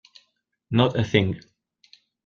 Not 0.71 0.95
a 0.97 1.03
thing. 1.03 1.41